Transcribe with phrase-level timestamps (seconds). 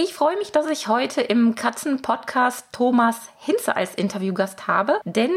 [0.00, 5.32] Ich freue mich, dass ich heute im Katzen-Podcast Thomas Hinze als Interviewgast habe, denn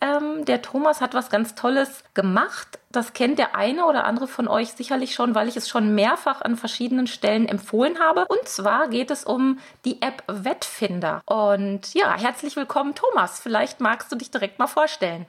[0.00, 2.78] ähm, der Thomas hat was ganz Tolles gemacht.
[2.90, 6.40] Das kennt der eine oder andere von euch sicherlich schon, weil ich es schon mehrfach
[6.40, 8.24] an verschiedenen Stellen empfohlen habe.
[8.26, 11.20] Und zwar geht es um die App Wettfinder.
[11.26, 13.38] Und ja, herzlich willkommen, Thomas.
[13.38, 15.26] Vielleicht magst du dich direkt mal vorstellen.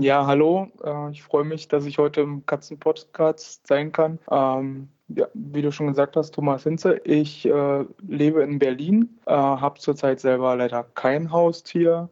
[0.00, 0.68] Ja, hallo.
[0.82, 4.18] Äh, ich freue mich, dass ich heute im Katzen-Podcast sein kann.
[4.30, 6.98] Ähm, ja, wie du schon gesagt hast, Thomas Hinze.
[7.04, 12.08] Ich äh, lebe in Berlin, äh, habe zurzeit selber leider kein Haustier,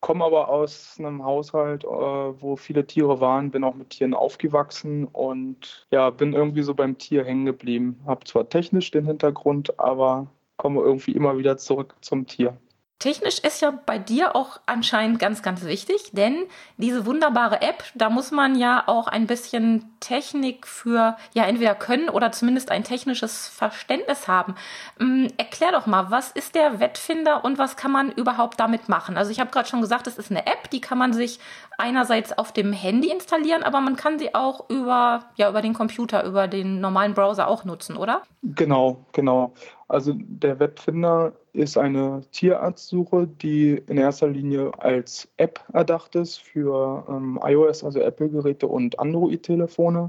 [0.00, 5.06] komme aber aus einem Haushalt, äh, wo viele Tiere waren, bin auch mit Tieren aufgewachsen
[5.06, 8.00] und ja, bin irgendwie so beim Tier hängen geblieben.
[8.06, 12.56] Habe zwar technisch den Hintergrund, aber komme irgendwie immer wieder zurück zum Tier.
[13.02, 16.44] Technisch ist ja bei dir auch anscheinend ganz, ganz wichtig, denn
[16.76, 22.08] diese wunderbare App, da muss man ja auch ein bisschen Technik für, ja, entweder können
[22.08, 24.54] oder zumindest ein technisches Verständnis haben.
[25.00, 29.16] Ähm, erklär doch mal, was ist der Wettfinder und was kann man überhaupt damit machen?
[29.16, 31.40] Also ich habe gerade schon gesagt, es ist eine App, die kann man sich
[31.78, 36.22] einerseits auf dem Handy installieren, aber man kann sie auch über, ja, über den Computer,
[36.22, 38.22] über den normalen Browser auch nutzen, oder?
[38.44, 39.54] Genau, genau.
[39.92, 47.04] Also der Wettfinder ist eine Tierarztsuche, die in erster Linie als App erdacht ist für
[47.10, 50.08] ähm, iOS, also Apple-Geräte und Android-Telefone.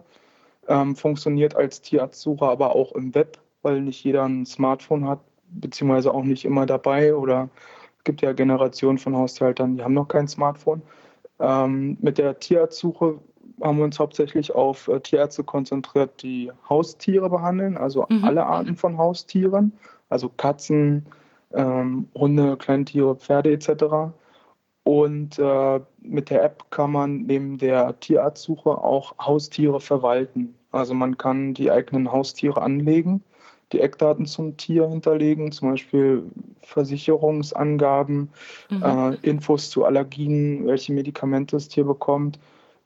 [0.69, 6.13] Ähm, funktioniert als Tierarztsuche aber auch im Web, weil nicht jeder ein Smartphone hat, beziehungsweise
[6.13, 7.13] auch nicht immer dabei.
[7.13, 7.49] Oder
[7.97, 10.81] es gibt ja Generationen von Haushaltern, die haben noch kein Smartphone.
[11.41, 13.19] Ähm, mit der Tierarztsuche
[13.61, 18.23] haben wir uns hauptsächlich auf äh, Tierärzte konzentriert, die Haustiere behandeln, also mhm.
[18.23, 19.73] alle Arten von Haustieren,
[20.09, 21.05] also Katzen,
[21.53, 24.13] ähm, Hunde, Kleintiere, Pferde etc.
[24.83, 30.55] Und äh, mit der App kann man neben der Tierarztsuche auch Haustiere verwalten.
[30.71, 33.23] Also man kann die eigenen Haustiere anlegen,
[33.71, 36.23] die Eckdaten zum Tier hinterlegen, zum Beispiel
[36.61, 38.29] Versicherungsangaben,
[38.69, 38.83] mhm.
[38.83, 42.39] äh, Infos zu Allergien, welche Medikamente das Tier bekommt,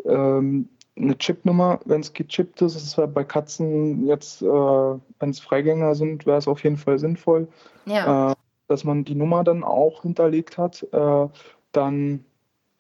[0.08, 2.76] ähm, eine Chipnummer, wenn es gechippt ist.
[2.76, 6.98] Das ist bei Katzen jetzt, äh, wenn es Freigänger sind, wäre es auf jeden Fall
[7.00, 7.48] sinnvoll,
[7.86, 8.32] ja.
[8.32, 8.36] äh,
[8.68, 10.86] dass man die Nummer dann auch hinterlegt hat.
[10.92, 11.28] Äh,
[11.72, 12.26] dann,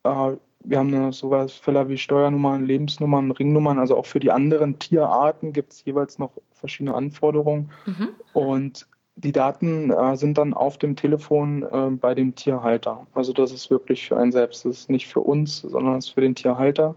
[0.03, 0.31] äh,
[0.63, 3.79] wir haben eine, sowas Fälle wie Steuernummern, Lebensnummern, Ringnummern.
[3.79, 7.69] Also auch für die anderen Tierarten gibt es jeweils noch verschiedene Anforderungen.
[7.85, 8.09] Mhm.
[8.33, 13.07] Und die Daten äh, sind dann auf dem Telefon äh, bei dem Tierhalter.
[13.13, 14.65] Also das ist wirklich für einen selbst.
[14.65, 16.95] Das ist nicht für uns, sondern es ist für den Tierhalter,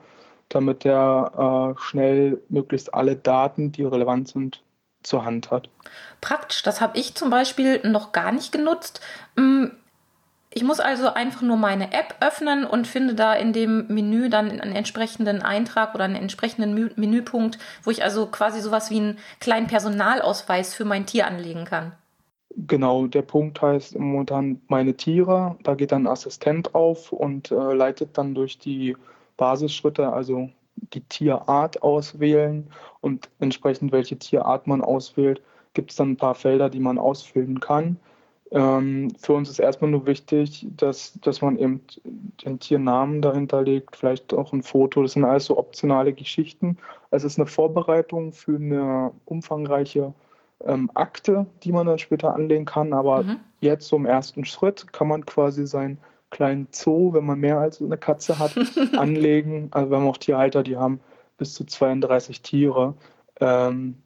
[0.51, 4.63] damit er äh, schnell möglichst alle Daten, die relevant sind,
[5.03, 5.71] zur Hand hat.
[6.21, 9.01] Praktisch, das habe ich zum Beispiel noch gar nicht genutzt.
[9.37, 9.67] Mm,
[10.53, 14.51] ich muss also einfach nur meine App öffnen und finde da in dem Menü dann
[14.51, 19.69] einen entsprechenden Eintrag oder einen entsprechenden Menüpunkt, wo ich also quasi sowas wie einen kleinen
[19.69, 21.93] Personalausweis für mein Tier anlegen kann.
[22.57, 25.57] Genau, der Punkt heißt momentan meine Tiere.
[25.63, 28.97] Da geht dann ein Assistent auf und äh, leitet dann durch die
[29.41, 32.69] Basisschritte, also die Tierart auswählen
[33.01, 35.41] und entsprechend welche Tierart man auswählt,
[35.73, 37.97] gibt es dann ein paar Felder, die man ausfüllen kann.
[38.51, 41.81] Ähm, für uns ist erstmal nur wichtig, dass, dass man eben
[42.45, 45.03] den Tiernamen dahinter legt, vielleicht auch ein Foto.
[45.03, 46.77] Das sind alles so optionale Geschichten.
[47.11, 50.13] Es ist eine Vorbereitung für eine umfangreiche
[50.67, 52.93] ähm, Akte, die man dann später anlegen kann.
[52.93, 53.37] Aber mhm.
[53.61, 55.99] jetzt so im ersten Schritt kann man quasi seinen
[56.31, 58.55] kleinen Zoo, wenn man mehr als eine Katze hat,
[58.97, 59.69] anlegen.
[59.73, 61.01] Also wir haben auch Tierhalter, die haben
[61.37, 62.95] bis zu 32 Tiere.
[63.41, 63.97] Ähm,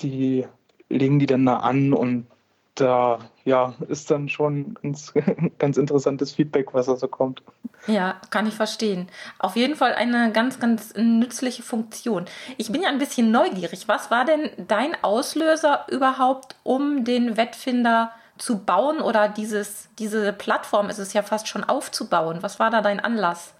[0.00, 0.46] die
[0.88, 2.26] legen die dann da an und
[2.74, 5.12] da ja, ist dann schon ganz,
[5.58, 7.42] ganz interessantes Feedback, was da so kommt.
[7.86, 9.08] Ja, kann ich verstehen.
[9.38, 12.26] Auf jeden Fall eine ganz, ganz nützliche Funktion.
[12.58, 13.88] Ich bin ja ein bisschen neugierig.
[13.88, 18.25] Was war denn dein Auslöser überhaupt, um den Wettfinder zu
[18.58, 22.38] bauen oder dieses, diese Plattform ist es ja fast schon aufzubauen?
[22.42, 23.54] Was war da dein Anlass?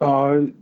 [0.00, 0.52] Äh,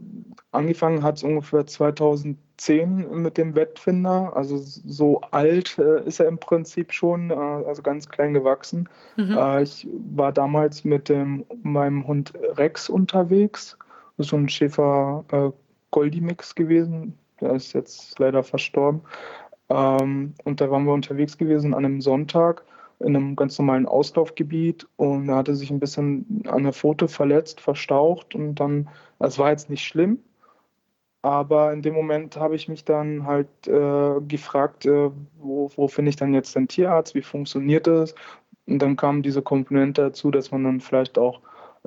[0.52, 4.32] angefangen hat es ungefähr 2010 mit dem Wettfinder.
[4.34, 8.88] Also so alt äh, ist er im Prinzip schon, äh, also ganz klein gewachsen.
[9.16, 9.36] Mhm.
[9.36, 13.76] Äh, ich war damals mit dem, meinem Hund Rex unterwegs.
[14.16, 15.50] Das ist so ein Schäfer äh,
[15.90, 17.18] Goldimix gewesen.
[17.40, 19.02] Der ist jetzt leider verstorben.
[19.68, 22.64] Ähm, und da waren wir unterwegs gewesen an einem Sonntag
[23.00, 27.60] in einem ganz normalen Auslaufgebiet und er hatte sich ein bisschen an der Pfote verletzt,
[27.60, 28.88] verstaucht und dann,
[29.18, 30.18] es war jetzt nicht schlimm,
[31.22, 36.10] Aber in dem Moment habe ich mich dann halt äh, gefragt, äh, wo, wo finde
[36.10, 38.14] ich dann jetzt den Tierarzt, wie funktioniert das?
[38.66, 41.40] Und dann kam diese Komponente dazu, dass man dann vielleicht auch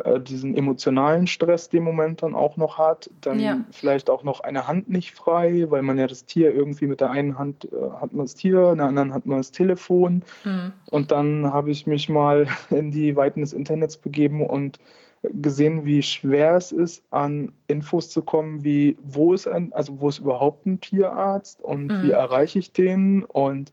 [0.05, 3.65] äh, diesen emotionalen Stress den Moment dann auch noch hat, dann ja.
[3.71, 7.11] vielleicht auch noch eine Hand nicht frei, weil man ja das Tier irgendwie mit der
[7.11, 10.23] einen Hand äh, hat man das Tier, in der anderen hat man das Telefon.
[10.43, 10.73] Mhm.
[10.89, 14.79] Und dann habe ich mich mal in die Weiten des Internets begeben und
[15.23, 20.09] gesehen, wie schwer es ist, an Infos zu kommen, wie wo ist ein, also wo
[20.09, 22.03] ist überhaupt ein Tierarzt und mhm.
[22.03, 23.71] wie erreiche ich den und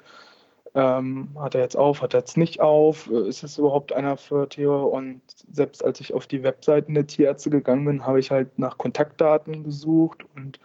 [0.77, 4.47] ähm, hat er jetzt auf, hat er jetzt nicht auf, ist es überhaupt einer für
[4.47, 4.85] Tiere?
[4.85, 8.77] Und selbst als ich auf die Webseiten der Tierärzte gegangen bin, habe ich halt nach
[8.77, 10.61] Kontaktdaten gesucht und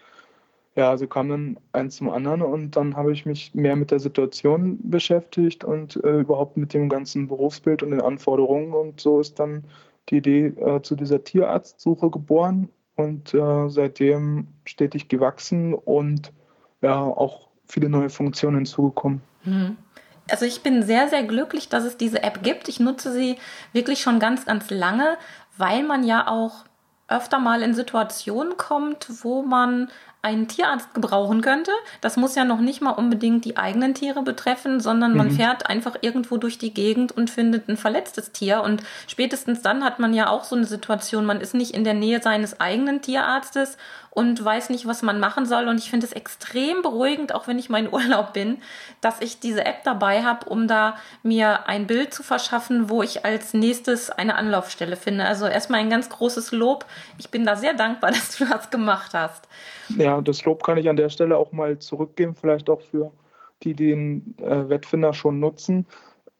[0.75, 4.00] ja, so kam dann eins zum anderen und dann habe ich mich mehr mit der
[4.00, 9.40] Situation beschäftigt und äh, überhaupt mit dem ganzen Berufsbild und den Anforderungen und so ist
[9.40, 9.64] dann
[10.10, 16.34] die Idee äh, zu dieser Tierarztsuche geboren und äh, seitdem stetig gewachsen und
[16.81, 19.22] ja auch viele neue Funktionen hinzugekommen.
[19.46, 19.78] Mhm.
[20.29, 22.68] Also ich bin sehr, sehr glücklich, dass es diese App gibt.
[22.68, 23.38] Ich nutze sie
[23.73, 25.18] wirklich schon ganz, ganz lange,
[25.57, 26.65] weil man ja auch
[27.07, 29.89] öfter mal in Situationen kommt, wo man
[30.23, 31.71] einen Tierarzt gebrauchen könnte.
[32.00, 35.31] Das muss ja noch nicht mal unbedingt die eigenen Tiere betreffen, sondern man mhm.
[35.31, 38.62] fährt einfach irgendwo durch die Gegend und findet ein verletztes Tier.
[38.62, 41.95] Und spätestens dann hat man ja auch so eine Situation, man ist nicht in der
[41.95, 43.77] Nähe seines eigenen Tierarztes
[44.12, 45.68] und weiß nicht, was man machen soll.
[45.68, 48.58] Und ich finde es extrem beruhigend, auch wenn ich mein Urlaub bin,
[49.00, 53.25] dass ich diese App dabei habe, um da mir ein Bild zu verschaffen, wo ich
[53.25, 55.25] als nächstes eine Anlaufstelle finde.
[55.25, 56.86] Also erstmal ein ganz großes Lob.
[57.18, 59.48] Ich bin da sehr dankbar, dass du das gemacht hast.
[59.98, 63.12] Ja, das Lob kann ich an der Stelle auch mal zurückgeben, vielleicht auch für
[63.64, 65.86] die, die den äh, Wettfinder schon nutzen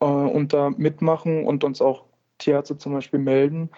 [0.02, 2.04] äh, und da mitmachen und uns auch
[2.38, 3.70] Tierärzte zum Beispiel melden.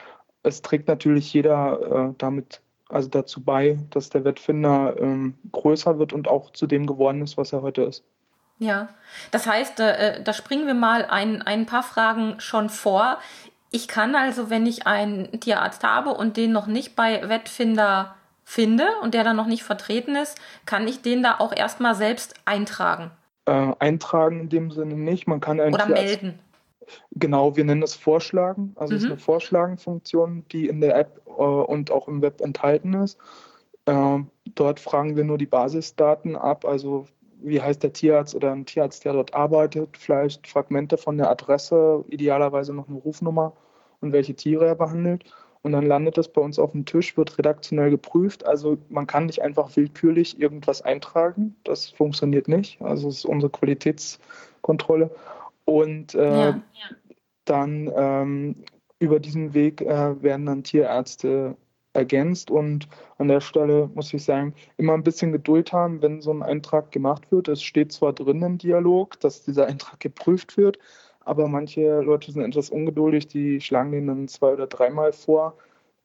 [0.42, 6.14] Es trägt natürlich jeder äh, damit also dazu bei, dass der Wettfinder ähm, größer wird
[6.14, 8.04] und auch zu dem geworden ist, was er heute ist.
[8.60, 8.90] Ja,
[9.32, 13.18] das heißt, äh, da springen wir mal ein, ein paar Fragen schon vor.
[13.72, 18.86] Ich kann also, wenn ich einen Tierarzt habe und den noch nicht bei Wettfinder finde
[19.02, 23.12] und der dann noch nicht vertreten ist, kann ich den da auch erstmal selbst eintragen.
[23.46, 25.28] Äh, eintragen in dem Sinne nicht.
[25.28, 26.40] Man kann einen Oder Tierarzt, melden.
[27.12, 28.74] Genau, wir nennen das Vorschlagen.
[28.76, 28.98] Also mhm.
[28.98, 29.14] es ist mhm.
[29.14, 33.18] eine Vorschlagenfunktion, die in der App äh, und auch im Web enthalten ist.
[33.86, 34.20] Äh,
[34.56, 37.08] dort fragen wir nur die Basisdaten ab, also
[37.44, 42.06] wie heißt der Tierarzt oder ein Tierarzt, der dort arbeitet, vielleicht Fragmente von der Adresse,
[42.08, 43.54] idealerweise noch eine Rufnummer
[44.00, 45.26] und welche Tiere er behandelt.
[45.62, 48.46] Und dann landet das bei uns auf dem Tisch, wird redaktionell geprüft.
[48.46, 51.56] Also man kann nicht einfach willkürlich irgendwas eintragen.
[51.64, 52.82] Das funktioniert nicht.
[52.82, 55.10] Also es ist unsere Qualitätskontrolle.
[55.66, 56.62] Und äh, ja, ja.
[57.46, 58.64] dann ähm,
[59.00, 61.58] über diesen Weg äh, werden dann Tierärzte
[61.94, 62.88] ergänzt und
[63.18, 66.92] an der Stelle muss ich sagen, immer ein bisschen Geduld haben, wenn so ein Eintrag
[66.92, 67.48] gemacht wird.
[67.48, 70.80] Es steht zwar drin im Dialog, dass dieser Eintrag geprüft wird,
[71.22, 75.56] aber manche Leute sind etwas ungeduldig, die schlagen den dann zwei oder dreimal vor.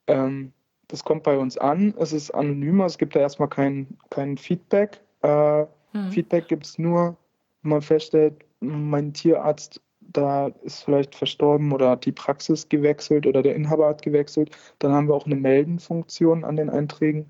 [0.07, 0.53] Ähm,
[0.89, 5.01] das kommt bei uns an, es ist anonymer, es gibt da erstmal kein, kein Feedback.
[5.23, 6.11] Äh, hm.
[6.11, 7.17] Feedback gibt es nur,
[7.63, 13.55] wenn man feststellt, mein Tierarzt da ist vielleicht verstorben oder die Praxis gewechselt oder der
[13.55, 14.51] Inhaber hat gewechselt.
[14.79, 17.29] Dann haben wir auch eine Meldenfunktion an den Einträgen,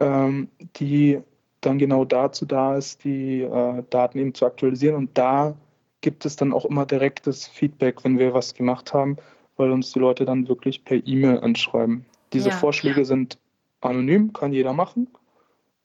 [0.00, 1.20] ähm, die
[1.62, 4.96] dann genau dazu da ist, die äh, Daten eben zu aktualisieren.
[4.96, 5.54] Und da
[6.00, 9.16] gibt es dann auch immer direktes Feedback, wenn wir was gemacht haben,
[9.56, 12.04] weil uns die Leute dann wirklich per E-Mail anschreiben.
[12.32, 13.38] Diese ja, Vorschläge sind
[13.80, 15.08] anonym, kann jeder machen.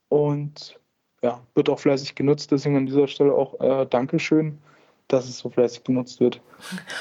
[0.09, 0.79] Und
[1.21, 2.51] ja, wird auch fleißig genutzt.
[2.51, 4.59] Deswegen an dieser Stelle auch äh, Dankeschön
[5.07, 6.41] dass es so fleißig genutzt wird.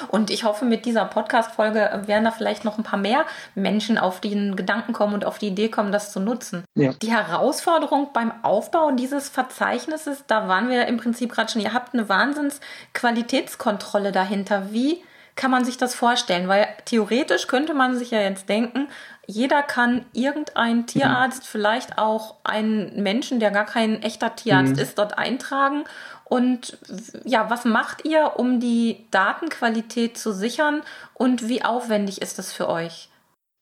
[0.09, 4.21] Und ich hoffe, mit dieser Podcast-Folge werden da vielleicht noch ein paar mehr Menschen auf
[4.21, 6.65] den Gedanken kommen und auf die Idee kommen, das zu nutzen.
[6.75, 6.93] Ja.
[7.03, 11.95] Die Herausforderung beim Aufbau dieses Verzeichnisses, da waren wir im Prinzip gerade schon, ihr habt
[11.95, 14.73] eine Wahnsinns-Qualitätskontrolle dahinter.
[14.73, 15.03] Wie
[15.37, 16.49] kann man sich das vorstellen?
[16.49, 18.89] Weil theoretisch könnte man sich ja jetzt denken,
[19.29, 21.47] jeder kann irgendein Tierarzt, mhm.
[21.47, 24.83] vielleicht auch einen Menschen, der gar kein echter Tierarzt mhm.
[24.83, 25.85] ist, dort eintragen
[26.29, 26.79] und
[27.25, 30.83] ja, was macht ihr, um die Datenqualität zu sichern
[31.15, 33.09] und wie aufwendig ist das für euch?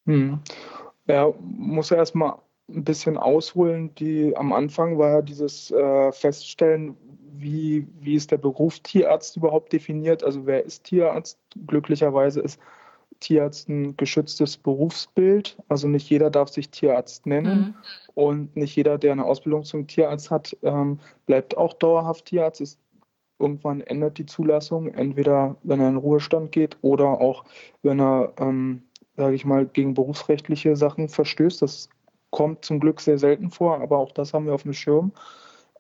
[0.07, 0.41] Hm.
[1.07, 2.39] Ja, muss ja erstmal
[2.71, 3.95] ein bisschen ausholen.
[3.97, 6.97] Die, am Anfang war ja dieses äh, Feststellen,
[7.37, 10.25] wie, wie ist der Beruf Tierarzt überhaupt definiert?
[10.25, 11.39] Also wer ist Tierarzt?
[11.67, 12.61] Glücklicherweise ist
[13.21, 15.57] Tierarzt ein geschütztes Berufsbild.
[15.69, 17.59] Also nicht jeder darf sich Tierarzt nennen.
[17.59, 17.75] Mhm.
[18.15, 22.61] Und nicht jeder, der eine Ausbildung zum Tierarzt hat, ähm, bleibt auch dauerhaft Tierarzt.
[22.61, 22.79] Es,
[23.39, 27.45] irgendwann ändert die Zulassung, entweder wenn er in Ruhestand geht oder auch
[27.83, 28.83] wenn er, ähm,
[29.17, 31.63] sage ich mal, gegen berufsrechtliche Sachen verstößt.
[31.63, 31.89] Das
[32.31, 35.13] kommt zum Glück sehr selten vor, aber auch das haben wir auf dem Schirm.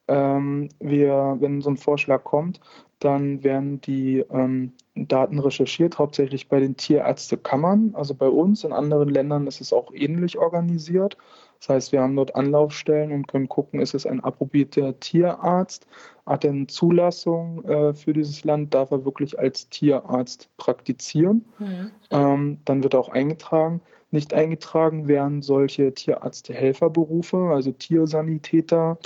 [0.07, 2.61] Ähm, wir, wenn so ein Vorschlag kommt,
[2.99, 8.65] dann werden die ähm, Daten recherchiert, hauptsächlich bei den Tierärztekammern, also bei uns.
[8.65, 11.17] In anderen Ländern ist es auch ähnlich organisiert.
[11.59, 15.87] Das heißt, wir haben dort Anlaufstellen und können gucken, ist es ein approbierter Tierarzt,
[16.27, 21.45] hat er eine Zulassung äh, für dieses Land, darf er wirklich als Tierarzt praktizieren.
[21.59, 21.91] Mhm.
[22.11, 23.81] Ähm, dann wird er auch eingetragen.
[24.11, 28.99] Nicht eingetragen werden solche Tierärzte-Helferberufe, also Tiersanitäter,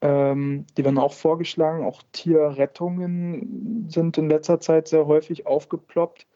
[0.00, 1.84] ähm, die werden auch vorgeschlagen.
[1.84, 6.26] Auch Tierrettungen sind in letzter Zeit sehr häufig aufgeploppt.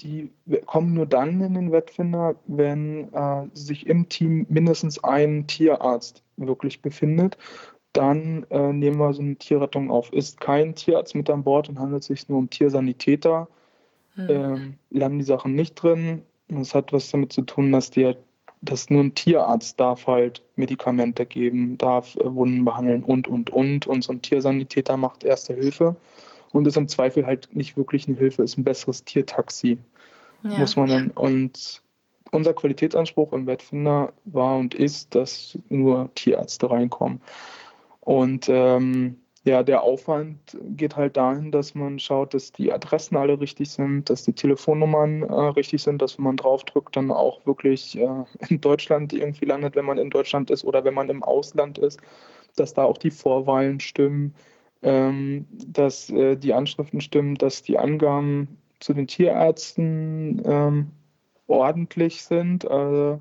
[0.00, 0.30] Die
[0.66, 6.82] kommen nur dann in den Wettfinder, wenn äh, sich im Team mindestens ein Tierarzt wirklich
[6.82, 7.38] befindet.
[7.94, 10.12] Dann äh, nehmen wir so eine Tierrettung auf.
[10.12, 13.48] Ist kein Tierarzt mit an Bord und handelt es sich nur um Tiersanitäter,
[14.16, 14.26] mhm.
[14.28, 16.22] ähm, landen die Sachen nicht drin.
[16.48, 18.18] Das hat was damit zu tun, dass die halt
[18.62, 23.86] dass nur ein Tierarzt darf halt Medikamente geben, darf äh, Wunden behandeln und, und, und.
[23.86, 25.96] Und so ein Tiersanitäter macht erste Hilfe
[26.52, 29.78] und ist im Zweifel halt nicht wirklich eine Hilfe, ist ein besseres Tiertaxi.
[30.42, 30.58] Ja.
[30.58, 31.10] Muss man dann.
[31.10, 31.82] Und
[32.30, 37.20] unser Qualitätsanspruch im Wettfinder war und ist, dass nur Tierärzte reinkommen.
[38.00, 43.38] Und ähm, ja, der Aufwand geht halt dahin, dass man schaut, dass die Adressen alle
[43.40, 47.96] richtig sind, dass die Telefonnummern äh, richtig sind, dass wenn man draufdrückt, dann auch wirklich
[47.96, 51.78] äh, in Deutschland irgendwie landet, wenn man in Deutschland ist oder wenn man im Ausland
[51.78, 52.00] ist,
[52.56, 54.34] dass da auch die Vorwahlen stimmen,
[54.82, 60.90] ähm, dass äh, die Anschriften stimmen, dass die Angaben zu den Tierärzten ähm,
[61.46, 62.68] ordentlich sind.
[62.68, 63.20] Also,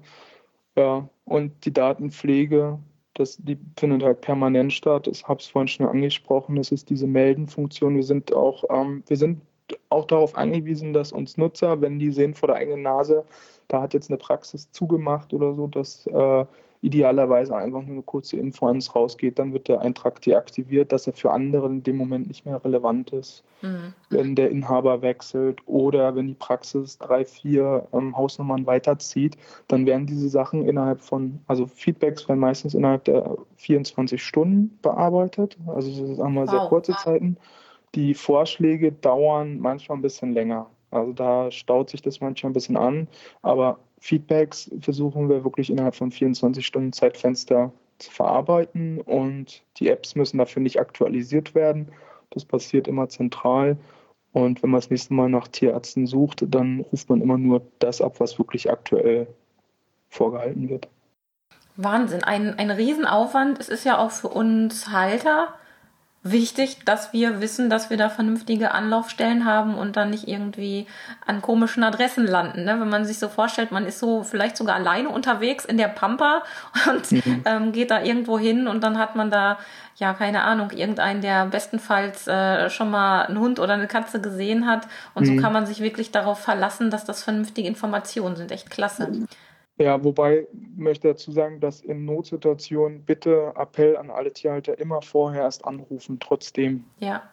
[0.76, 2.80] ja, und die Datenpflege
[3.16, 5.08] das, die findet halt permanent statt.
[5.08, 7.96] Ich habe es vorhin schon angesprochen, das ist diese Meldenfunktion.
[7.96, 9.42] Wir sind auch, ähm, wir sind
[9.90, 13.26] auch darauf angewiesen, dass uns Nutzer, wenn die sehen vor der eigenen Nase,
[13.68, 16.46] da hat jetzt eine Praxis zugemacht oder so, dass äh,
[16.86, 21.14] idealerweise einfach nur eine kurze Info ans rausgeht, dann wird der Eintrag deaktiviert, dass er
[21.14, 23.44] für andere in dem Moment nicht mehr relevant ist.
[23.64, 23.94] Mhm.
[24.12, 29.36] Wenn der Inhaber wechselt oder wenn die Praxis drei, vier ähm, Hausnummern weiterzieht,
[29.68, 35.58] dann werden diese Sachen innerhalb von, also Feedbacks werden meistens innerhalb der 24 Stunden bearbeitet.
[35.66, 36.50] Also das sagen wir wow.
[36.52, 37.38] sehr kurze Zeiten.
[37.96, 40.70] Die Vorschläge dauern manchmal ein bisschen länger.
[40.92, 43.08] Also da staut sich das manchmal ein bisschen an,
[43.42, 50.14] aber Feedbacks versuchen wir wirklich innerhalb von 24 Stunden Zeitfenster zu verarbeiten und die Apps
[50.14, 51.92] müssen dafür nicht aktualisiert werden.
[52.30, 53.78] Das passiert immer zentral.
[54.32, 58.00] Und wenn man das nächste Mal nach Tierärzten sucht, dann ruft man immer nur das
[58.00, 59.26] ab, was wirklich aktuell
[60.10, 60.88] vorgehalten wird.
[61.76, 63.60] Wahnsinn, ein, ein Riesenaufwand.
[63.60, 65.56] Es ist ja auch für uns Halter
[66.26, 70.88] wichtig, dass wir wissen, dass wir da vernünftige Anlaufstellen haben und dann nicht irgendwie
[71.24, 72.64] an komischen Adressen landen.
[72.64, 72.80] Ne?
[72.80, 76.42] Wenn man sich so vorstellt, man ist so vielleicht sogar alleine unterwegs in der Pampa
[76.90, 77.44] und mhm.
[77.46, 79.60] ähm, geht da irgendwo hin und dann hat man da,
[79.98, 84.66] ja, keine Ahnung, irgendeinen, der bestenfalls äh, schon mal einen Hund oder eine Katze gesehen
[84.66, 84.88] hat.
[85.14, 85.36] Und mhm.
[85.36, 88.52] so kann man sich wirklich darauf verlassen, dass das vernünftige Informationen sind.
[88.52, 89.08] Echt klasse.
[89.12, 89.28] Mhm.
[89.78, 95.44] Ja, wobei möchte dazu sagen, dass in Notsituationen bitte Appell an alle Tierhalter immer vorher
[95.44, 96.86] erst anrufen, trotzdem.
[97.00, 97.24] Ja.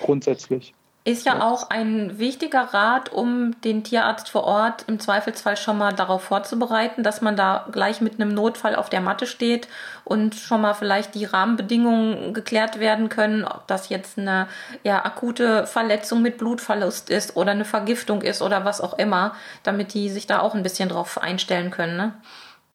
[0.00, 0.74] Grundsätzlich.
[1.06, 5.92] Ist ja, auch ein wichtiger Rat, um den Tierarzt vor Ort im Zweifelsfall schon mal
[5.92, 9.68] darauf vorzubereiten, dass man da gleich mit einem Notfall auf der Matte steht
[10.04, 14.48] und schon mal vielleicht die Rahmenbedingungen geklärt werden können, ob das jetzt eine
[14.82, 19.92] ja, akute Verletzung mit Blutverlust ist oder eine Vergiftung ist oder was auch immer, damit
[19.92, 21.98] die sich da auch ein bisschen drauf einstellen können.
[21.98, 22.14] Ne?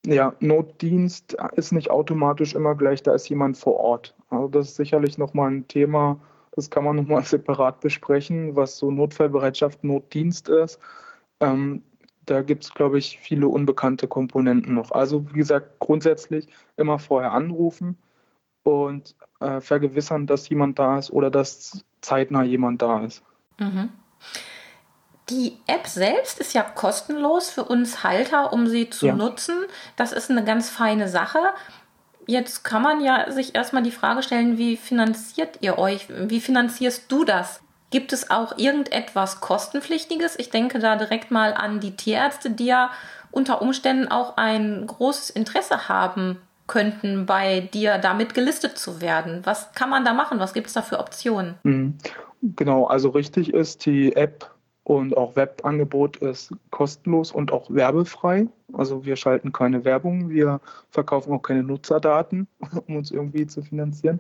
[0.06, 4.14] Ja, Notdienst ist nicht automatisch immer gleich, da ist jemand vor Ort.
[4.30, 6.20] Also das ist sicherlich nochmal ein Thema,
[6.60, 10.80] das kann man nochmal separat besprechen, was so Notfallbereitschaft, Notdienst ist.
[11.40, 11.84] Ähm,
[12.26, 14.92] da gibt es, glaube ich, viele unbekannte Komponenten noch.
[14.92, 16.48] Also, wie gesagt, grundsätzlich
[16.78, 17.98] immer vorher anrufen
[18.64, 23.24] und äh, vergewissern, dass jemand da ist oder dass zeitnah jemand da ist.
[23.58, 23.90] Mhm.
[25.30, 29.16] Die App selbst ist ja kostenlos für uns Halter, um sie zu ja.
[29.16, 29.56] nutzen.
[29.96, 31.40] Das ist eine ganz feine Sache.
[32.28, 36.08] Jetzt kann man ja sich erstmal die Frage stellen, wie finanziert ihr euch?
[36.10, 37.62] Wie finanzierst du das?
[37.92, 40.38] Gibt es auch irgendetwas kostenpflichtiges?
[40.38, 42.92] Ich denke da direkt mal an die Tierärzte, die ja
[43.32, 49.42] unter Umständen auch ein großes Interesse haben könnten, bei dir damit gelistet zu werden.
[49.44, 50.40] Was kann man da machen?
[50.40, 51.56] Was gibt es da für Optionen?
[51.64, 51.98] Mhm.
[52.42, 54.50] Genau, also richtig ist, die App
[54.90, 58.48] und auch Webangebot ist kostenlos und auch werbefrei.
[58.74, 62.48] Also wir schalten keine Werbung, wir verkaufen auch keine Nutzerdaten,
[62.88, 64.20] um uns irgendwie zu finanzieren.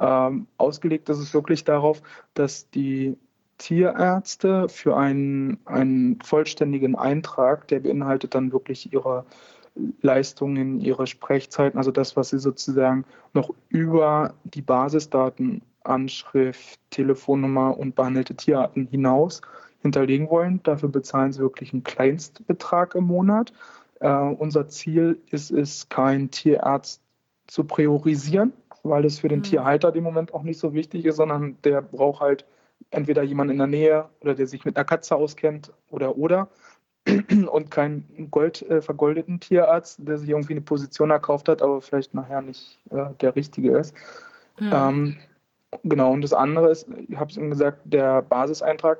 [0.00, 2.02] Ähm, ausgelegt ist es wirklich darauf,
[2.34, 3.16] dass die
[3.58, 9.24] Tierärzte für einen, einen vollständigen Eintrag, der beinhaltet dann wirklich ihre
[10.02, 17.94] Leistungen, ihre Sprechzeiten, also das, was sie sozusagen noch über die Basisdaten Anschrift, Telefonnummer und
[17.94, 19.40] behandelte Tierarten hinaus
[19.82, 20.62] hinterlegen wollen.
[20.62, 23.52] Dafür bezahlen sie wirklich einen Kleinstbetrag im Monat.
[24.00, 27.02] Äh, unser Ziel ist es, keinen Tierarzt
[27.46, 29.44] zu priorisieren, weil es für den mhm.
[29.44, 32.44] Tierhalter im Moment auch nicht so wichtig ist, sondern der braucht halt
[32.90, 36.48] entweder jemanden in der Nähe oder der sich mit einer Katze auskennt oder oder
[37.50, 42.14] und keinen Gold, äh, vergoldeten Tierarzt, der sich irgendwie eine Position erkauft hat, aber vielleicht
[42.14, 43.94] nachher nicht äh, der richtige ist.
[44.58, 44.70] Mhm.
[44.72, 45.16] Ähm,
[45.82, 48.98] genau, und das andere ist, ich habe es Ihnen gesagt, der Basiseintrag.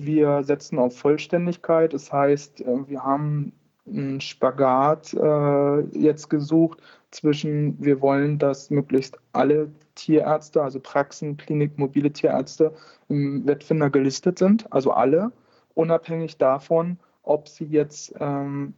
[0.00, 1.92] Wir setzen auf Vollständigkeit.
[1.92, 3.52] Das heißt, äh, wir haben
[3.84, 11.76] einen Spagat äh, jetzt gesucht zwischen, wir wollen, dass möglichst alle Tierärzte, also Praxen, Klinik,
[11.78, 12.72] mobile Tierärzte
[13.08, 15.32] im Wettfinder gelistet sind, also alle,
[15.74, 18.74] unabhängig davon, ob sie jetzt ähm,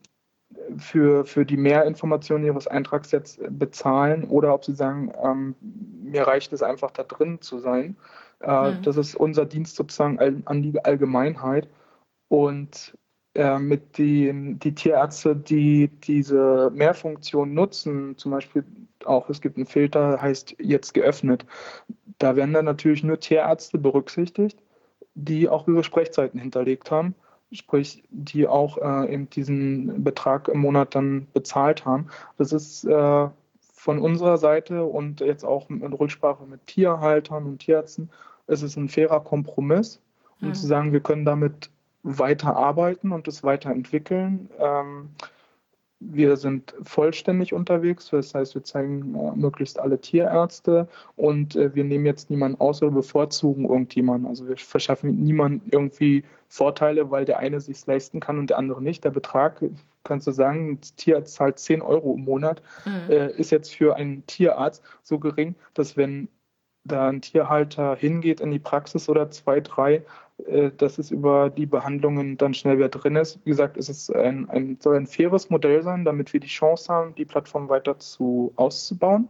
[0.78, 5.54] für, für die Mehrinformation ihres Eintrags jetzt bezahlen oder ob sie sagen, ähm,
[6.02, 7.96] mir reicht es einfach da drin zu sein.
[8.40, 8.82] Äh, mhm.
[8.82, 11.68] Das ist unser Dienst sozusagen an die Allgemeinheit.
[12.28, 12.97] Und
[13.35, 18.64] äh, mit den die Tierärzte, die diese Mehrfunktion nutzen, zum Beispiel
[19.04, 21.47] auch, es gibt einen Filter, heißt jetzt geöffnet.
[22.18, 24.62] Da werden dann natürlich nur Tierärzte berücksichtigt,
[25.14, 27.14] die auch ihre Sprechzeiten hinterlegt haben
[27.52, 32.06] sprich, die auch äh, eben diesen Betrag im Monat dann bezahlt haben.
[32.38, 33.28] Das ist äh,
[33.73, 38.11] von unserer Seite und jetzt auch in Rücksprache mit Tierhaltern und Tierärzten,
[38.50, 40.00] es ist ein fairer Kompromiss,
[40.40, 40.54] um mhm.
[40.54, 41.71] zu sagen, wir können damit
[42.02, 44.50] weiter arbeiten und es weiterentwickeln.
[44.59, 45.11] Ähm,
[46.02, 51.85] wir sind vollständig unterwegs, das heißt, wir zeigen äh, möglichst alle Tierärzte und äh, wir
[51.85, 54.26] nehmen jetzt niemanden aus oder bevorzugen irgendjemanden.
[54.26, 58.83] Also wir verschaffen niemanden irgendwie Vorteile, weil der eine sich leisten kann und der andere
[58.83, 59.04] nicht.
[59.04, 59.62] Der Betrag,
[60.02, 63.10] kannst du sagen, ein Tierarzt zahlt 10 Euro im Monat, mhm.
[63.10, 66.28] äh, ist jetzt für einen Tierarzt so gering, dass wenn
[66.84, 70.02] da ein Tierhalter hingeht in die Praxis oder zwei, drei,
[70.47, 73.38] äh, dass es über die Behandlungen dann schnell wieder drin ist.
[73.45, 76.93] Wie gesagt, es ist ein, ein, soll ein faires Modell sein, damit wir die Chance
[76.93, 79.28] haben, die Plattform weiter zu, auszubauen,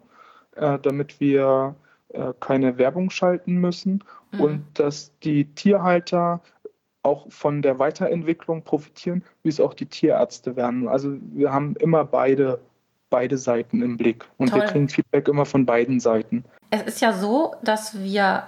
[0.56, 1.74] äh, damit wir
[2.10, 4.40] äh, keine Werbung schalten müssen mhm.
[4.40, 6.40] und dass die Tierhalter
[7.02, 10.86] auch von der Weiterentwicklung profitieren, wie es auch die Tierärzte werden.
[10.86, 12.60] Also wir haben immer beide,
[13.10, 14.60] beide Seiten im Blick und Toll.
[14.60, 16.44] wir kriegen Feedback immer von beiden Seiten.
[16.70, 18.44] Es ist ja so, dass wir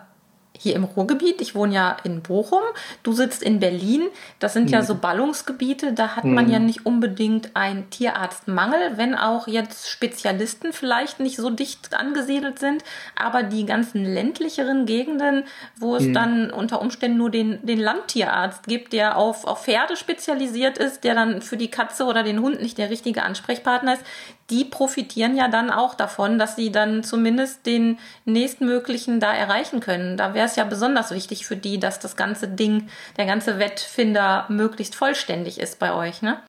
[0.59, 1.41] hier im Ruhrgebiet.
[1.41, 2.63] Ich wohne ja in Bochum.
[3.03, 4.03] Du sitzt in Berlin.
[4.39, 4.73] Das sind mhm.
[4.73, 5.93] ja so Ballungsgebiete.
[5.93, 6.53] Da hat man mhm.
[6.53, 12.85] ja nicht unbedingt einen Tierarztmangel, wenn auch jetzt Spezialisten vielleicht nicht so dicht angesiedelt sind.
[13.17, 15.45] Aber die ganzen ländlicheren Gegenden,
[15.79, 16.15] wo es mhm.
[16.15, 21.15] dann unter Umständen nur den, den Landtierarzt gibt, der auf, auf Pferde spezialisiert ist, der
[21.15, 24.05] dann für die Katze oder den Hund nicht der richtige Ansprechpartner ist,
[24.53, 30.19] die profitieren ja dann auch davon, dass sie dann zumindest den nächstmöglichen da erreichen können.
[30.19, 34.47] Da wäre es ja besonders wichtig für die, dass das ganze Ding, der ganze Wettfinder
[34.49, 36.43] möglichst vollständig ist bei euch, ne?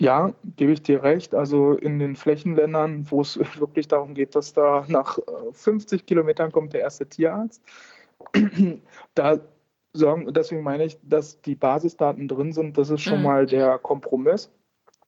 [0.00, 1.34] Ja, gebe ich dir recht.
[1.34, 5.18] Also in den Flächenländern, wo es wirklich darum geht, dass da nach
[5.52, 7.62] 50 äh, Kilometern kommt der erste Tierarzt,
[9.14, 9.38] da
[9.92, 13.24] sorgen, deswegen meine ich, dass die Basisdaten drin sind, das ist schon mhm.
[13.24, 14.50] mal der Kompromiss.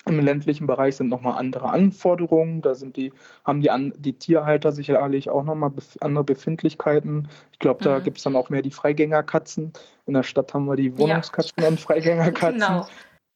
[0.07, 2.63] Im ländlichen Bereich sind nochmal andere Anforderungen.
[2.63, 3.13] Da sind die,
[3.45, 7.29] haben die, an, die Tierhalter sicherlich auch nochmal bef andere Befindlichkeiten.
[7.53, 8.05] Ich glaube, da mhm.
[8.05, 9.73] gibt es dann auch mehr die Freigängerkatzen.
[10.07, 11.69] In der Stadt haben wir die Wohnungskatzen ja.
[11.69, 12.61] und Freigängerkatzen.
[12.67, 12.87] Genau.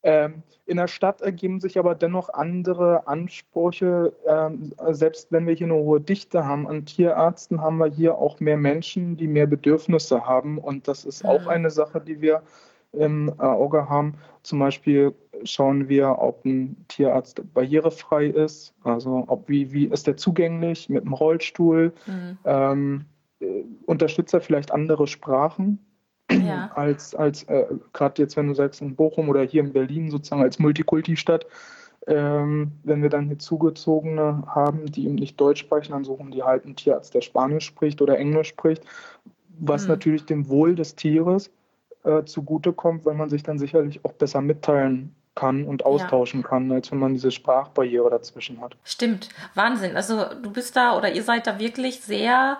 [0.02, 4.12] Ähm, in der Stadt ergeben sich aber dennoch andere Ansprüche.
[4.26, 8.38] Ähm, selbst wenn wir hier eine hohe Dichte haben an Tierärzten, haben wir hier auch
[8.40, 10.58] mehr Menschen, die mehr Bedürfnisse haben.
[10.58, 11.30] Und das ist mhm.
[11.30, 12.42] auch eine Sache, die wir
[12.92, 14.14] im Auge haben.
[14.42, 20.16] Zum Beispiel schauen wir, ob ein Tierarzt barrierefrei ist, also ob wie, wie ist der
[20.16, 22.38] zugänglich mit dem Rollstuhl, mhm.
[22.44, 23.04] ähm,
[23.40, 25.78] äh, unterstützt er vielleicht andere Sprachen.
[26.30, 26.70] Ja.
[26.74, 30.42] Als, als äh, gerade jetzt, wenn du sagst, in Bochum oder hier in Berlin sozusagen
[30.42, 31.44] als Multikulti-Stadt,
[32.06, 36.44] ähm, wenn wir dann hier Zugezogene haben, die eben nicht Deutsch sprechen, dann suchen die
[36.44, 38.84] halt einen Tierarzt, der Spanisch spricht oder Englisch spricht,
[39.58, 39.88] was mhm.
[39.88, 41.50] natürlich dem Wohl des Tieres
[42.04, 46.48] äh, zugutekommt, weil man sich dann sicherlich auch besser mitteilen kann und austauschen ja.
[46.48, 48.76] kann, als wenn man diese Sprachbarriere dazwischen hat.
[48.84, 49.96] Stimmt, Wahnsinn.
[49.96, 52.58] Also du bist da oder ihr seid da wirklich sehr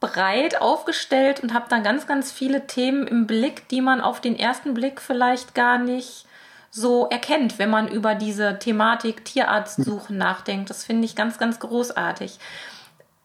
[0.00, 4.38] breit aufgestellt und habt dann ganz, ganz viele Themen im Blick, die man auf den
[4.38, 6.26] ersten Blick vielleicht gar nicht
[6.70, 10.70] so erkennt, wenn man über diese Thematik Tierarztsuchen nachdenkt.
[10.70, 12.38] Das finde ich ganz, ganz großartig.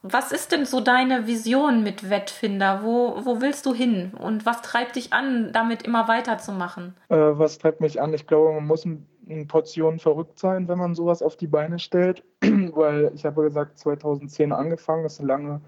[0.06, 2.82] Was ist denn so deine Vision mit Wettfinder?
[2.84, 4.12] Wo, wo willst du hin?
[4.20, 6.94] Und was treibt dich an, damit immer weiterzumachen?
[7.08, 8.14] Äh, was treibt mich an?
[8.14, 12.22] Ich glaube, man muss eine Portion verrückt sein, wenn man sowas auf die Beine stellt,
[12.42, 15.62] weil ich habe gesagt, 2010 angefangen, das ist eine lange,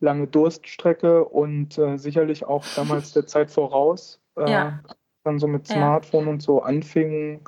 [0.00, 4.20] lange Durststrecke und äh, sicherlich auch damals der Zeit voraus.
[4.36, 4.80] Äh, ja.
[5.24, 6.30] Dann so mit Smartphone ja.
[6.32, 7.40] und so anfingen,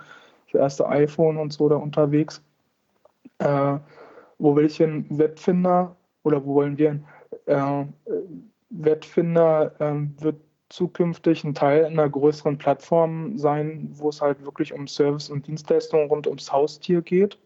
[0.50, 2.42] das erste iPhone und so da unterwegs.
[3.38, 3.76] Äh,
[4.38, 5.04] wo will ich hin?
[5.10, 7.04] Wettfinder oder wo wollen wir hin?
[7.46, 7.84] Äh,
[8.70, 10.36] Wettfinder ähm, wird
[10.68, 16.08] zukünftig ein Teil einer größeren Plattform sein, wo es halt wirklich um Service und Dienstleistungen
[16.08, 17.38] rund ums Haustier geht.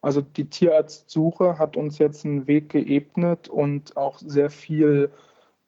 [0.00, 5.10] Also die Tierarztsuche hat uns jetzt einen Weg geebnet und auch sehr viel,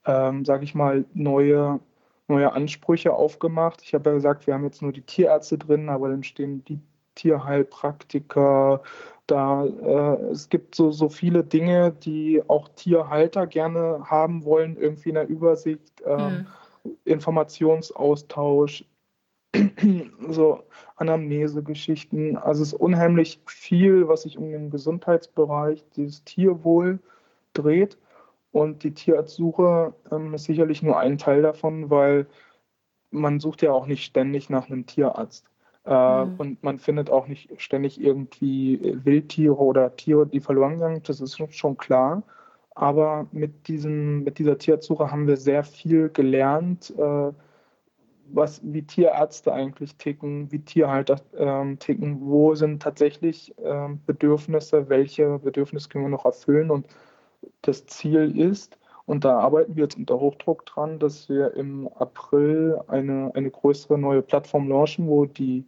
[0.07, 1.79] ähm, sage ich mal, neue,
[2.27, 3.83] neue Ansprüche aufgemacht.
[3.83, 6.81] Ich habe ja gesagt, wir haben jetzt nur die Tierärzte drin, aber dann stehen die
[7.15, 8.83] Tierheilpraktiker,
[9.27, 15.11] da äh, es gibt so, so viele Dinge, die auch Tierhalter gerne haben wollen, irgendwie
[15.11, 16.03] in der Übersicht.
[16.07, 16.47] Ähm, mhm
[17.05, 18.85] Informationsaustausch,
[20.29, 20.65] so
[20.97, 22.37] Anamnese-Geschichten.
[22.37, 26.99] Also es ist unheimlich viel, was sich um den Gesundheitsbereich, dieses Tierwohl
[27.53, 27.99] dreht.
[28.53, 32.27] Und die Tierarztsuche ähm, ist sicherlich nur ein Teil davon, weil
[33.11, 35.47] man sucht ja auch nicht ständig nach einem Tierarzt.
[35.87, 36.35] Äh, mhm.
[36.39, 41.09] Und man findet auch nicht ständig irgendwie Wildtiere oder Tiere, die verloren gegangen sind.
[41.09, 42.23] Das ist schon klar.
[42.75, 47.33] Aber mit, diesem, mit dieser Tierzsuche haben wir sehr viel gelernt, äh,
[48.33, 55.39] was, wie Tierärzte eigentlich ticken, wie Tierhalter äh, ticken, wo sind tatsächlich äh, Bedürfnisse, welche
[55.39, 56.71] Bedürfnisse können wir noch erfüllen.
[56.71, 56.87] Und
[57.63, 62.81] das Ziel ist, und da arbeiten wir jetzt unter Hochdruck dran, dass wir im April
[62.89, 65.65] eine, eine größere neue Plattform launchen, wo die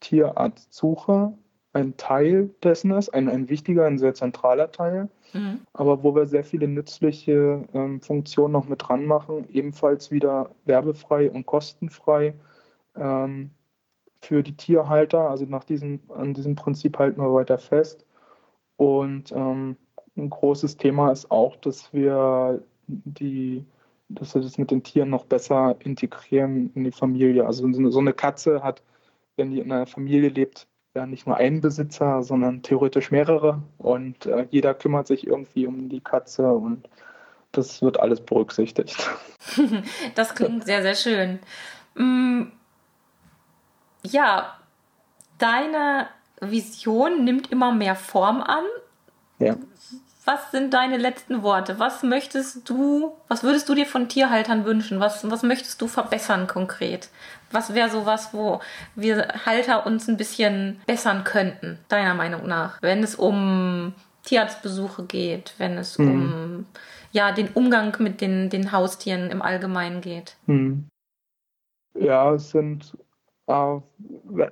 [0.00, 1.32] Tierarztsuche
[1.72, 5.60] ein Teil dessen ist, ein, ein wichtiger, ein sehr zentraler Teil, mhm.
[5.72, 11.30] aber wo wir sehr viele nützliche ähm, Funktionen noch mit dran machen, ebenfalls wieder werbefrei
[11.30, 12.34] und kostenfrei
[12.96, 13.50] ähm,
[14.20, 15.30] für die Tierhalter.
[15.30, 18.04] Also nach diesem, an diesem Prinzip halten wir weiter fest.
[18.76, 19.76] Und ähm,
[20.16, 23.64] ein großes Thema ist auch, dass wir die
[24.10, 27.46] dass wir das mit den Tieren noch besser integrieren in die Familie.
[27.46, 28.82] Also so eine Katze hat,
[29.38, 33.62] wenn die in einer Familie lebt, ja nicht nur einen Besitzer, sondern theoretisch mehrere.
[33.78, 36.88] Und äh, jeder kümmert sich irgendwie um die Katze und
[37.52, 39.08] das wird alles berücksichtigt.
[40.14, 41.38] das klingt sehr, sehr schön.
[41.94, 42.48] Mm,
[44.04, 44.58] ja,
[45.38, 46.08] deine
[46.40, 48.64] Vision nimmt immer mehr Form an.
[49.38, 49.56] Ja.
[50.28, 51.78] Was sind deine letzten Worte?
[51.78, 55.00] Was möchtest du, was würdest du dir von Tierhaltern wünschen?
[55.00, 57.08] Was, was möchtest du verbessern konkret?
[57.50, 58.60] Was wäre so was, wo
[58.94, 65.54] wir Halter uns ein bisschen bessern könnten, deiner Meinung nach, wenn es um Tierarztbesuche geht,
[65.56, 66.08] wenn es mhm.
[66.10, 66.66] um
[67.10, 70.36] ja, den Umgang mit den, den Haustieren im Allgemeinen geht?
[70.44, 70.88] Mhm.
[71.94, 72.98] Ja, es sind
[73.46, 73.78] äh,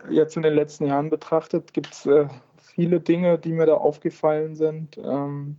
[0.08, 4.56] jetzt in den letzten Jahren betrachtet, gibt es äh, viele Dinge, die mir da aufgefallen
[4.56, 4.96] sind.
[4.96, 5.58] Ähm,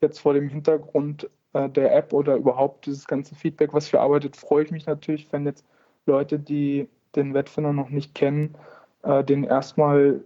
[0.00, 4.64] jetzt vor dem Hintergrund äh, der App oder überhaupt dieses ganze Feedback, was verarbeitet, freue
[4.64, 5.64] ich mich natürlich, wenn jetzt
[6.06, 8.56] Leute, die den Wettfinder noch nicht kennen,
[9.02, 10.22] äh, den erstmal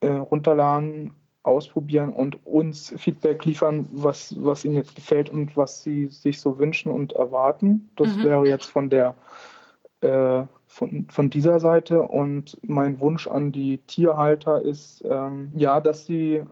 [0.00, 6.08] äh, runterladen, ausprobieren und uns Feedback liefern, was, was ihnen jetzt gefällt und was sie
[6.08, 7.88] sich so wünschen und erwarten.
[7.94, 8.24] Das mhm.
[8.24, 9.14] wäre jetzt von der
[10.00, 12.02] äh, von, von dieser Seite.
[12.02, 16.42] Und mein Wunsch an die Tierhalter ist, ähm, ja, dass sie,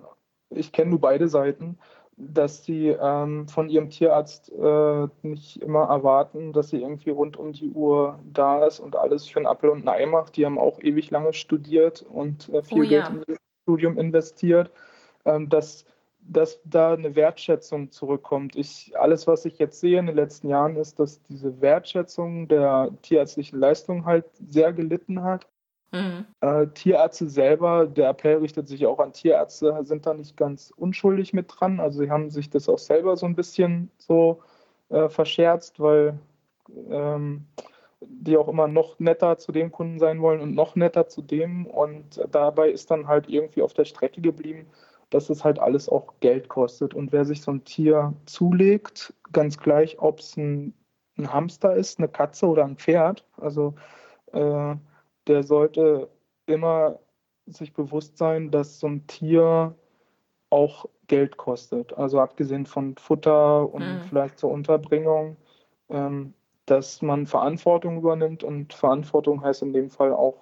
[0.51, 1.79] ich kenne nur beide Seiten,
[2.16, 7.53] dass sie ähm, von ihrem Tierarzt äh, nicht immer erwarten, dass sie irgendwie rund um
[7.53, 10.37] die Uhr da ist und alles für einen Apfel und ein Ei macht.
[10.37, 13.09] Die haben auch ewig lange studiert und äh, viel oh, Geld ja.
[13.09, 14.70] in das Studium investiert,
[15.24, 15.87] ähm, dass,
[16.20, 18.55] dass da eine Wertschätzung zurückkommt.
[18.55, 22.90] Ich, alles, was ich jetzt sehe in den letzten Jahren, ist, dass diese Wertschätzung der
[23.03, 25.48] tierärztlichen Leistung halt sehr gelitten hat
[25.95, 26.25] Mhm.
[26.41, 31.33] Äh, Tierärzte selber, der Appell richtet sich auch an Tierärzte, sind da nicht ganz unschuldig
[31.33, 31.79] mit dran.
[31.79, 34.43] Also sie haben sich das auch selber so ein bisschen so
[34.89, 36.19] äh, verscherzt, weil
[36.91, 37.47] ähm,
[38.01, 41.67] die auch immer noch netter zu dem Kunden sein wollen und noch netter zu dem.
[41.67, 44.67] Und dabei ist dann halt irgendwie auf der Strecke geblieben,
[45.11, 46.93] dass es halt alles auch Geld kostet.
[46.93, 50.75] Und wer sich so ein Tier zulegt, ganz gleich, ob es ein,
[51.17, 53.75] ein, Hamster ist, eine Katze oder ein Pferd, also
[54.33, 54.75] äh,
[55.27, 56.11] der sollte
[56.47, 56.99] immer
[57.47, 59.75] sich bewusst sein, dass so ein Tier
[60.51, 61.97] auch Geld kostet.
[61.97, 64.01] Also abgesehen von Futter und mhm.
[64.09, 65.37] vielleicht zur Unterbringung,
[65.91, 66.35] ähm,
[66.67, 70.37] dass man Verantwortung übernimmt und Verantwortung heißt in dem Fall auch,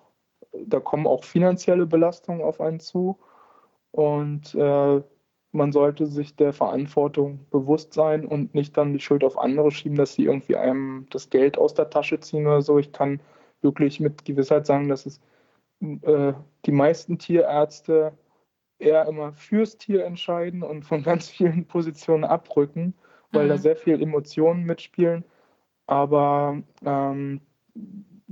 [0.52, 3.18] da kommen auch finanzielle Belastungen auf einen zu
[3.90, 5.02] und äh,
[5.52, 9.96] man sollte sich der Verantwortung bewusst sein und nicht dann die Schuld auf andere schieben,
[9.98, 12.78] dass sie irgendwie einem das Geld aus der Tasche ziehen oder so.
[12.78, 13.20] Ich kann
[13.62, 15.20] wirklich mit Gewissheit sagen, dass es
[15.80, 16.32] äh,
[16.66, 18.12] die meisten Tierärzte
[18.78, 22.94] eher immer fürs Tier entscheiden und von ganz vielen Positionen abrücken,
[23.30, 23.50] weil mhm.
[23.50, 25.24] da sehr viel Emotionen mitspielen.
[25.86, 27.40] Aber ähm,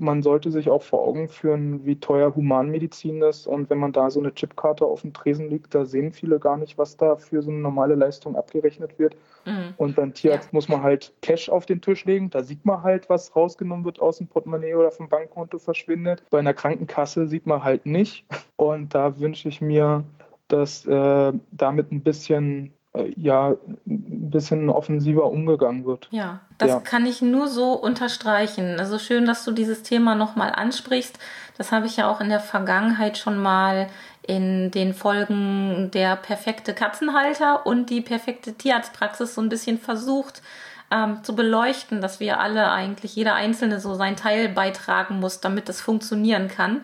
[0.01, 3.47] man sollte sich auch vor Augen führen, wie teuer Humanmedizin ist.
[3.47, 6.57] Und wenn man da so eine Chipkarte auf dem Tresen liegt, da sehen viele gar
[6.57, 9.17] nicht, was da für so eine normale Leistung abgerechnet wird.
[9.45, 9.75] Mhm.
[9.77, 10.57] Und beim Tierarzt ja.
[10.57, 12.31] muss man halt Cash auf den Tisch legen.
[12.31, 16.23] Da sieht man halt, was rausgenommen wird aus dem Portemonnaie oder vom Bankkonto verschwindet.
[16.31, 18.25] Bei einer Krankenkasse sieht man halt nicht.
[18.57, 20.05] Und da wünsche ich mir,
[20.49, 22.73] dass äh, damit ein bisschen
[23.17, 23.51] ja
[23.87, 26.09] ein bisschen offensiver umgegangen wird.
[26.11, 26.81] Ja, das ja.
[26.81, 28.81] kann ich nur so unterstreichen.
[28.81, 31.19] Also schön, dass du dieses Thema nochmal ansprichst.
[31.57, 33.89] Das habe ich ja auch in der Vergangenheit schon mal
[34.23, 40.43] in den Folgen der perfekte Katzenhalter und die perfekte Tierarztpraxis so ein bisschen versucht
[40.91, 45.69] ähm, zu beleuchten, dass wir alle eigentlich, jeder Einzelne so seinen Teil beitragen muss, damit
[45.69, 46.83] das funktionieren kann.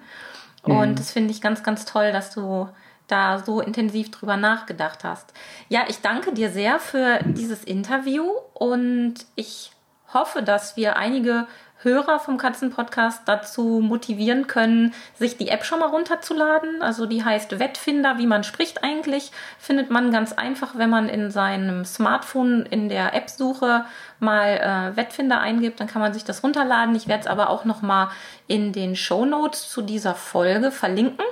[0.64, 0.76] Mhm.
[0.76, 2.68] Und das finde ich ganz, ganz toll, dass du
[3.08, 5.32] da so intensiv drüber nachgedacht hast.
[5.68, 9.72] Ja, ich danke dir sehr für dieses Interview und ich
[10.12, 11.46] hoffe, dass wir einige
[11.82, 16.80] Hörer vom Katzenpodcast dazu motivieren können, sich die App schon mal runterzuladen.
[16.80, 19.30] Also die heißt Wettfinder, wie man spricht eigentlich.
[19.58, 23.84] Findet man ganz einfach, wenn man in seinem Smartphone in der App-Suche
[24.18, 26.94] mal äh, Wettfinder eingibt, dann kann man sich das runterladen.
[26.96, 28.10] Ich werde es aber auch noch mal
[28.46, 31.26] in den Show Notes zu dieser Folge verlinken.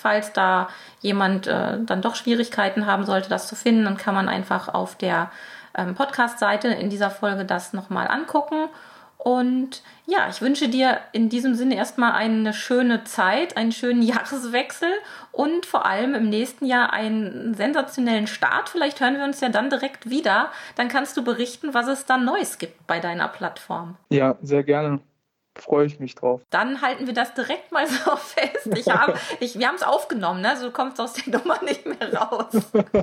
[0.00, 0.68] Falls da
[1.00, 4.96] jemand äh, dann doch Schwierigkeiten haben sollte, das zu finden, dann kann man einfach auf
[4.96, 5.30] der
[5.76, 8.68] ähm, Podcast-Seite in dieser Folge das nochmal angucken.
[9.18, 14.88] Und ja, ich wünsche dir in diesem Sinne erstmal eine schöne Zeit, einen schönen Jahreswechsel
[15.32, 18.70] und vor allem im nächsten Jahr einen sensationellen Start.
[18.70, 20.50] Vielleicht hören wir uns ja dann direkt wieder.
[20.76, 23.96] Dann kannst du berichten, was es dann Neues gibt bei deiner Plattform.
[24.08, 25.00] Ja, sehr gerne
[25.56, 26.42] freue ich mich drauf.
[26.50, 28.68] Dann halten wir das direkt mal so fest.
[28.76, 30.56] Ich hab, ich, wir haben es aufgenommen, ne?
[30.56, 32.52] so du kommst aus der Nummer nicht mehr raus.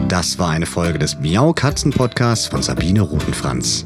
[0.07, 3.85] Das war eine Folge des Miau Katzen Podcasts von Sabine Rutenfranz.